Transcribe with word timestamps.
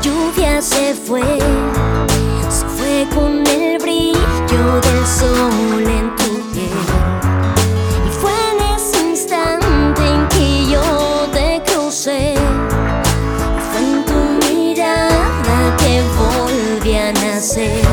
lluvia 0.00 0.60
se 0.62 0.94
fue, 0.94 1.22
se 2.48 2.64
fue 2.76 3.06
con 3.14 3.46
el 3.46 3.78
brillo 3.78 4.80
del 4.86 5.06
sol 5.06 5.84
en 5.86 6.14
tu 6.16 6.50
piel. 6.52 6.70
Y 8.06 8.10
fue 8.20 8.32
en 8.52 8.74
ese 8.74 9.08
instante 9.10 10.02
en 10.06 10.28
que 10.28 10.70
yo 10.70 11.28
te 11.32 11.62
crucé. 11.70 12.34
Fue 13.70 13.80
en 13.80 14.04
tu 14.04 14.54
mirada 14.54 15.76
que 15.78 16.02
volví 16.18 16.96
a 16.96 17.12
nacer. 17.12 17.89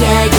yeah 0.00 0.29